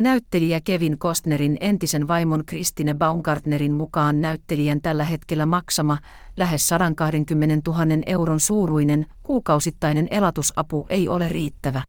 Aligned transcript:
Näyttelijä 0.00 0.60
Kevin 0.64 0.98
Costnerin 0.98 1.56
entisen 1.60 2.08
vaimon 2.08 2.44
Kristine 2.46 2.94
Baumgartnerin 2.94 3.72
mukaan 3.72 4.20
näyttelijän 4.20 4.80
tällä 4.80 5.04
hetkellä 5.04 5.46
maksama 5.46 5.98
lähes 6.36 6.68
120 6.68 7.70
000 7.70 7.84
euron 8.06 8.40
suuruinen 8.40 9.06
kuukausittainen 9.22 10.08
elatusapu 10.10 10.86
ei 10.88 11.08
ole 11.08 11.28
riittävä. 11.28 11.82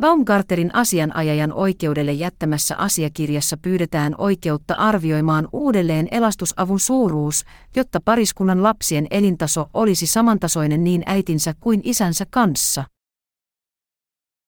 Baumgarterin 0.00 0.74
asianajajan 0.74 1.52
oikeudelle 1.52 2.12
jättämässä 2.12 2.76
asiakirjassa 2.76 3.56
pyydetään 3.56 4.14
oikeutta 4.18 4.74
arvioimaan 4.74 5.48
uudelleen 5.52 6.08
elastusavun 6.10 6.80
suuruus, 6.80 7.44
jotta 7.76 8.00
pariskunnan 8.04 8.62
lapsien 8.62 9.06
elintaso 9.10 9.70
olisi 9.74 10.06
samantasoinen 10.06 10.84
niin 10.84 11.02
äitinsä 11.06 11.54
kuin 11.60 11.80
isänsä 11.84 12.26
kanssa. 12.30 12.84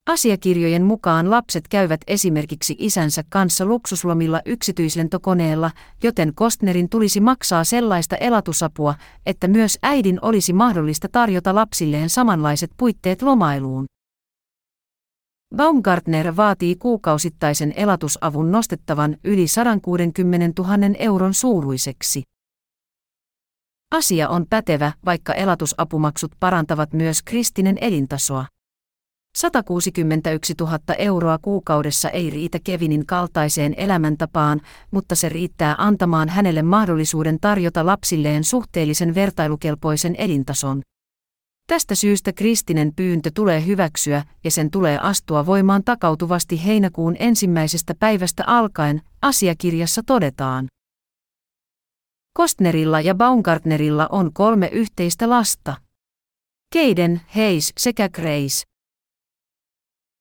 Asiakirjojen 0.07 0.85
mukaan 0.85 1.31
lapset 1.31 1.69
käyvät 1.69 2.01
esimerkiksi 2.07 2.77
isänsä 2.79 3.25
kanssa 3.29 3.65
luksuslomilla 3.65 4.41
yksityislentokoneella, 4.47 5.71
joten 6.03 6.35
Kostnerin 6.35 6.89
tulisi 6.89 7.21
maksaa 7.21 7.65
sellaista 7.65 8.17
elatusapua, 8.17 8.95
että 9.27 9.49
myös 9.49 9.79
äidin 9.83 10.19
olisi 10.23 10.53
mahdollista 10.53 11.09
tarjota 11.13 11.55
lapsilleen 11.55 12.11
samanlaiset 12.11 12.71
puitteet 12.77 13.23
lomailuun. 13.23 13.85
Baumgartner 15.57 16.37
vaatii 16.37 16.77
kuukausittaisen 16.77 17.73
elatusavun 17.77 18.53
nostettavan 18.53 19.17
yli 19.25 19.49
160 19.49 20.63
000 20.63 20.75
euron 20.99 21.35
suuruiseksi. 21.35 22.23
Asia 23.95 24.29
on 24.29 24.47
pätevä, 24.51 24.93
vaikka 25.05 25.35
elatusapumaksut 25.35 26.33
parantavat 26.41 26.93
myös 26.93 27.23
kristinen 27.23 27.79
elintasoa. 27.81 28.47
161 29.37 30.55
000 30.61 30.79
euroa 30.99 31.39
kuukaudessa 31.39 32.11
ei 32.11 32.31
riitä 32.31 32.59
Kevinin 32.65 33.07
kaltaiseen 33.07 33.75
elämäntapaan, 33.77 34.61
mutta 34.91 35.15
se 35.15 35.29
riittää 35.29 35.75
antamaan 35.79 36.29
hänelle 36.29 36.63
mahdollisuuden 36.63 37.39
tarjota 37.41 37.87
lapsilleen 37.87 38.45
suhteellisen 38.45 39.15
vertailukelpoisen 39.15 40.15
elintason. 40.19 40.83
Tästä 41.67 41.95
syystä 41.95 42.33
kristinen 42.33 42.93
pyyntö 42.97 43.31
tulee 43.35 43.67
hyväksyä 43.67 44.25
ja 44.45 44.51
sen 44.51 44.71
tulee 44.71 44.99
astua 44.99 45.47
voimaan 45.47 45.85
takautuvasti 45.85 46.65
heinäkuun 46.65 47.17
ensimmäisestä 47.19 47.95
päivästä 47.99 48.45
alkaen, 48.47 49.03
asiakirjassa 49.23 50.03
todetaan. 50.07 50.67
Kostnerilla 52.33 53.01
ja 53.01 53.15
Baumgartnerilla 53.15 54.09
on 54.13 54.33
kolme 54.33 54.69
yhteistä 54.73 55.31
lasta. 55.31 55.77
Keiden, 56.73 57.21
Hayes 57.27 57.73
sekä 57.79 58.09
Grace. 58.09 58.70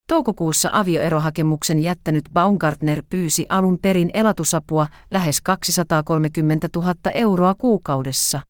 Toukokuussa 0.10 0.70
avioerohakemuksen 0.74 1.80
jättänyt 1.80 2.24
Baumgartner 2.34 3.04
pyysi 3.10 3.46
alun 3.50 3.80
perin 3.82 4.10
elatusapua 4.14 4.88
lähes 5.12 5.42
230 5.42 6.70
000 6.76 6.94
euroa 7.14 7.56
kuukaudessa. 7.56 8.42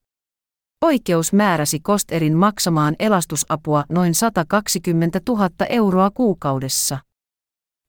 Oikeus 0.84 1.32
määräsi 1.32 1.80
Kosterin 1.80 2.36
maksamaan 2.36 2.96
elastusapua 2.98 3.84
noin 3.88 4.14
120 4.14 5.20
000 5.28 5.48
euroa 5.68 6.10
kuukaudessa. 6.10 6.98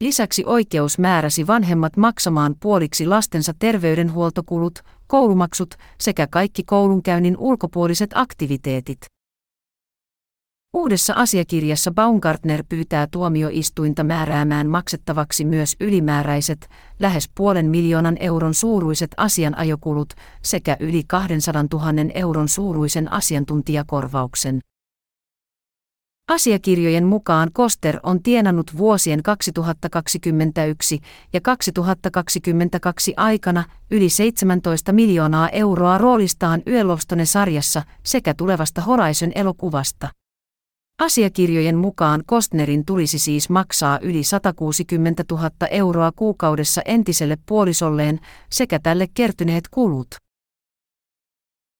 Lisäksi 0.03 0.43
oikeus 0.45 0.99
määräsi 0.99 1.47
vanhemmat 1.47 1.97
maksamaan 1.97 2.55
puoliksi 2.59 3.05
lastensa 3.07 3.53
terveydenhuoltokulut, 3.59 4.79
koulumaksut 5.07 5.75
sekä 5.99 6.27
kaikki 6.27 6.63
koulunkäynnin 6.63 7.37
ulkopuoliset 7.37 8.09
aktiviteetit. 8.15 9.20
Uudessa 10.73 11.13
asiakirjassa 11.13 11.91
Baumgartner 11.91 12.63
pyytää 12.69 13.07
tuomioistuinta 13.11 14.03
määräämään 14.03 14.67
maksettavaksi 14.67 15.45
myös 15.45 15.75
ylimääräiset, 15.79 16.69
lähes 16.99 17.29
puolen 17.35 17.65
miljoonan 17.65 18.17
euron 18.19 18.53
suuruiset 18.53 19.11
asianajokulut 19.17 20.13
sekä 20.41 20.77
yli 20.79 21.03
200 21.07 21.65
000 21.73 22.11
euron 22.13 22.47
suuruisen 22.47 23.11
asiantuntijakorvauksen. 23.11 24.59
Asiakirjojen 26.29 27.05
mukaan 27.05 27.49
Koster 27.53 27.99
on 28.03 28.23
tienannut 28.23 28.77
vuosien 28.77 29.23
2021 29.23 30.99
ja 31.33 31.41
2022 31.41 33.13
aikana 33.17 33.63
yli 33.91 34.09
17 34.09 34.91
miljoonaa 34.91 35.49
euroa 35.49 35.97
roolistaan 35.97 36.61
Yellowstone-sarjassa 36.67 37.81
sekä 38.03 38.33
tulevasta 38.33 38.81
Horizon 38.81 39.31
elokuvasta. 39.35 40.20
Asiakirjojen 41.01 41.77
mukaan 41.77 42.23
Kostnerin 42.25 42.85
tulisi 42.85 43.19
siis 43.19 43.49
maksaa 43.49 43.99
yli 44.01 44.23
160 44.23 45.23
000 45.31 45.49
euroa 45.71 46.11
kuukaudessa 46.11 46.81
entiselle 46.85 47.37
puolisolleen 47.45 48.19
sekä 48.51 48.79
tälle 48.79 49.07
kertyneet 49.13 49.63
kulut. 49.71 50.07